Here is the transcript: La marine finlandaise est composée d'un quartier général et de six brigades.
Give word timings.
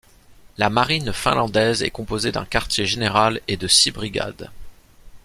La 0.57 0.71
marine 0.71 1.13
finlandaise 1.13 1.83
est 1.83 1.91
composée 1.91 2.31
d'un 2.31 2.43
quartier 2.45 2.87
général 2.87 3.39
et 3.47 3.55
de 3.55 3.67
six 3.67 3.91
brigades. 3.91 4.49